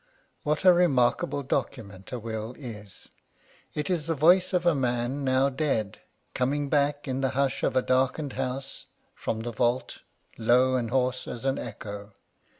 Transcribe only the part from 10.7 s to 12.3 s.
and hoarse as an echo.